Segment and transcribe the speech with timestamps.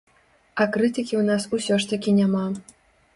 [0.63, 2.43] А крытыкі ў нас усё ж такі няма.